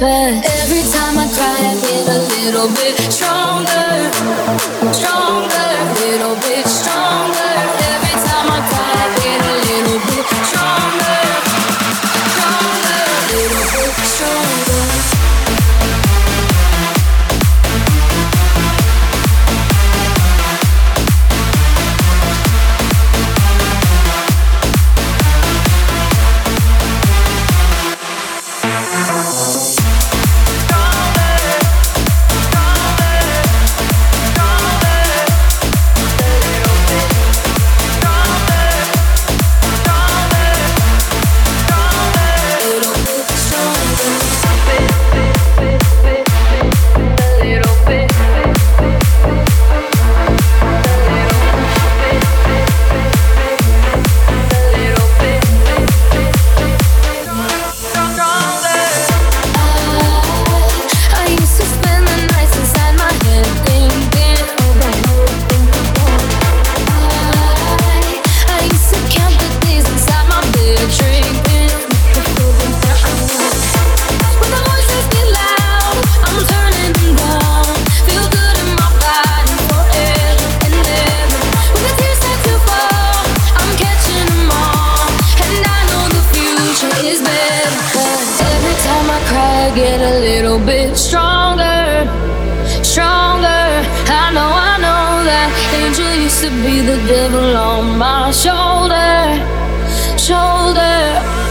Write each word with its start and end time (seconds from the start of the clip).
But 0.00 0.32
Every 0.46 0.80
time 0.90 1.18
I 1.18 1.28
cry, 1.28 1.58
I 1.60 1.74
get 1.78 2.08
a 2.08 2.20
little 2.32 2.68
bit 2.68 2.96
stronger, 3.12 4.10
stronger. 4.94 5.29
I 89.70 89.74
get 89.76 90.00
a 90.00 90.18
little 90.18 90.58
bit 90.58 90.96
stronger, 90.96 92.02
stronger. 92.82 93.46
I 93.46 94.32
know, 94.34 94.50
I 94.50 94.74
know 94.82 95.22
that 95.30 95.48
angel 95.78 96.12
used 96.12 96.42
to 96.42 96.50
be 96.50 96.80
the 96.80 96.98
devil 97.06 97.56
on 97.56 97.96
my 97.96 98.32
shoulder, 98.32 99.38
shoulder. 100.18 101.49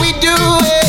we 0.00 0.12
do 0.12 0.28
it. 0.30 0.87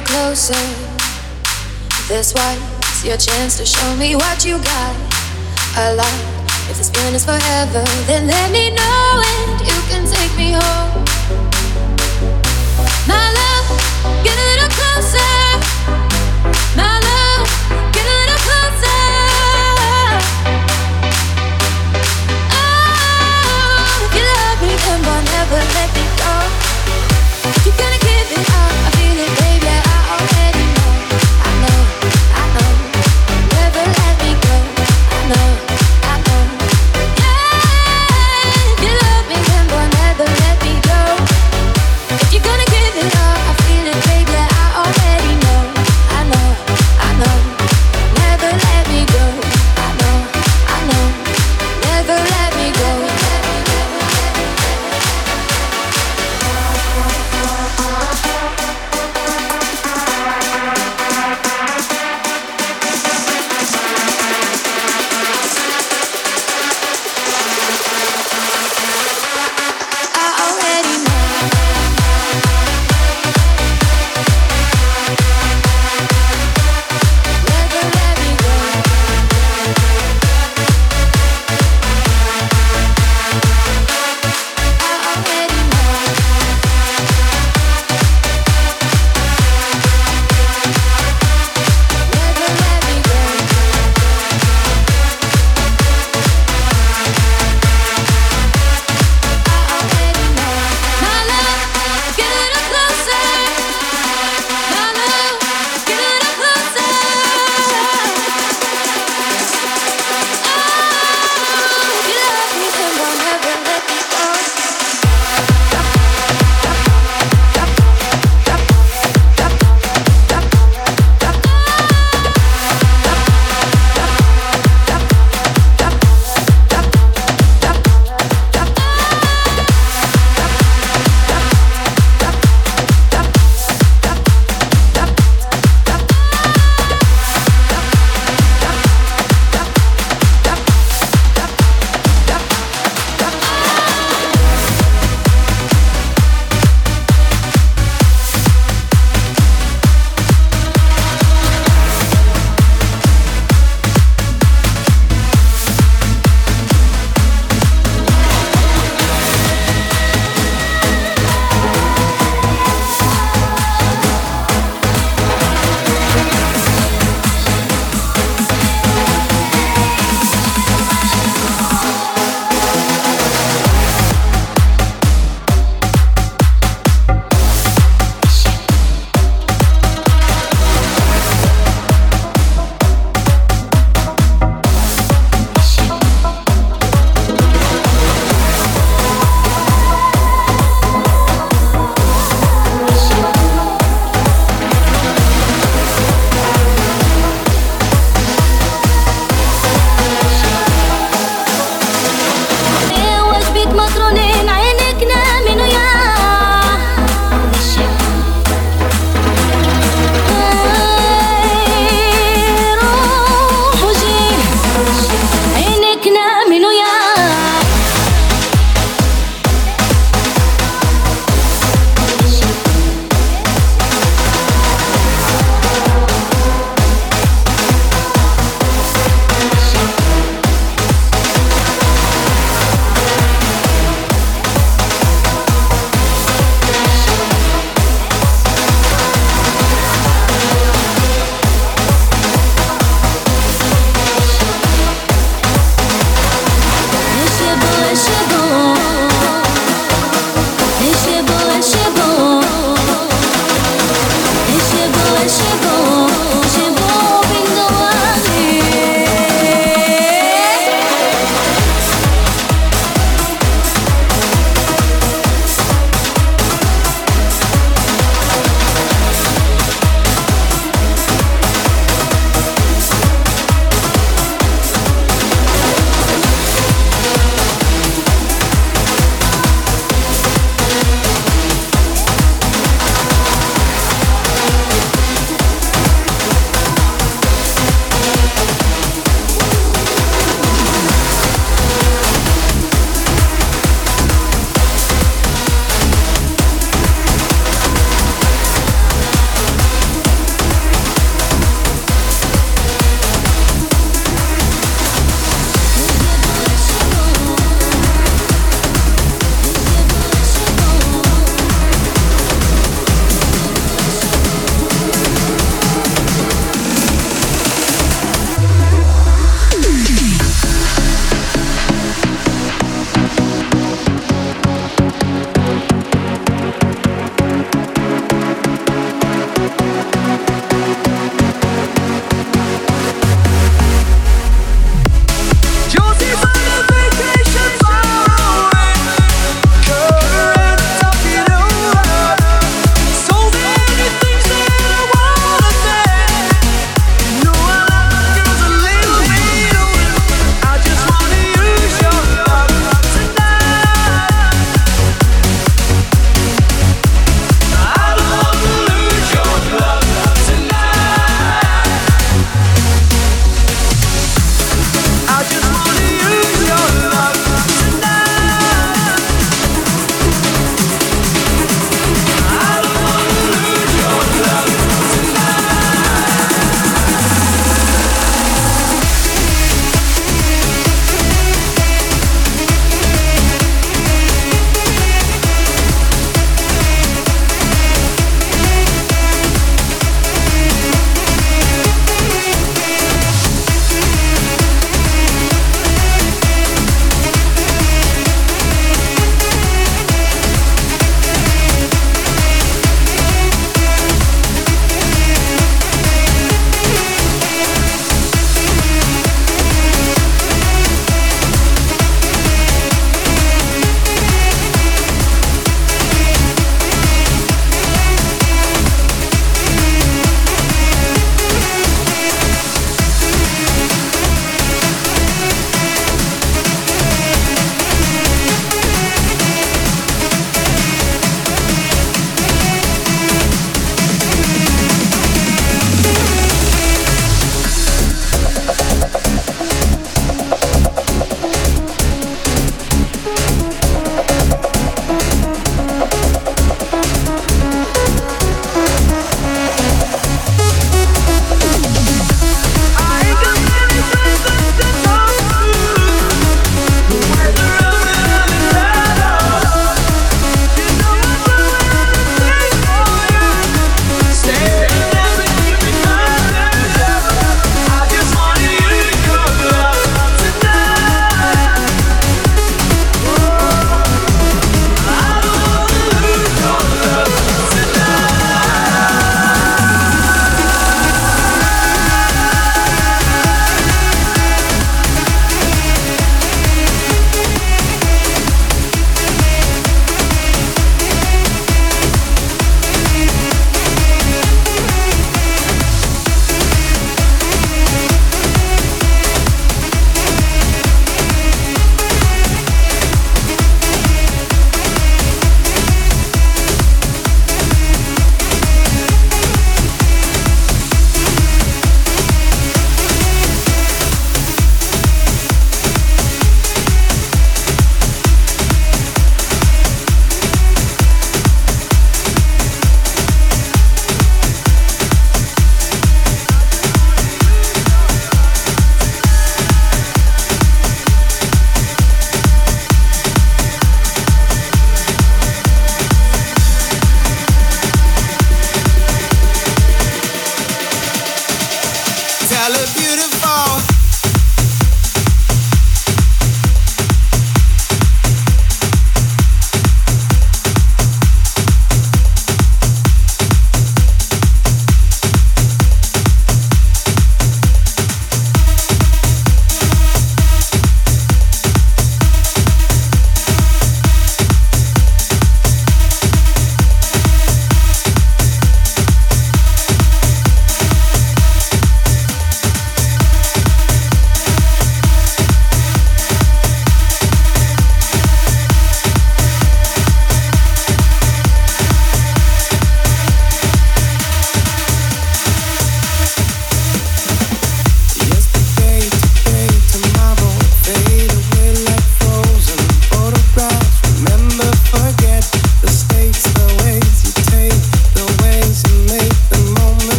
little 0.00 0.14
closer. 0.14 0.54
This 2.08 2.34
was 2.34 3.04
your 3.04 3.16
chance 3.16 3.56
to 3.58 3.66
show 3.66 3.96
me 3.96 4.16
what 4.16 4.44
you 4.44 4.58
got. 4.58 4.96
A 5.76 5.94
lot. 5.94 6.06
If 6.70 6.78
this 6.78 6.88
spin 6.88 7.14
is 7.14 7.24
forever, 7.24 7.84
then 8.06 8.26
let 8.26 8.50
me 8.52 8.70
know 8.70 9.22
it. 9.24 9.66
You 9.66 9.80
can 9.88 10.06
take 10.10 10.36
me 10.36 10.52
home. 10.52 10.79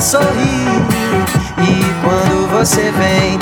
sorrir. 0.00 0.68
E 1.60 2.04
quando 2.04 2.48
você 2.50 2.90
vem, 2.92 3.38